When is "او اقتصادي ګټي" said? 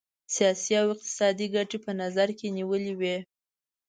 0.81-1.77